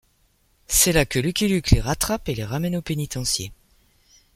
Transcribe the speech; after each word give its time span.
C'est 0.65 0.93
là 0.93 1.05
que 1.05 1.19
Lucky 1.19 1.47
Luke 1.47 1.69
les 1.69 1.79
rattrape 1.79 2.27
et 2.27 2.33
les 2.33 2.43
ramène 2.43 2.75
au 2.75 2.81
pénitencier. 2.81 3.51